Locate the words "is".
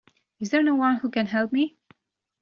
0.39-0.49